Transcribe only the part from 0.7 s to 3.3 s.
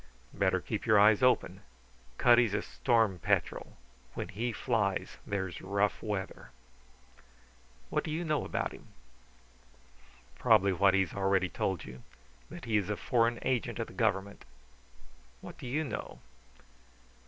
your eyes open. Cutty's a stormy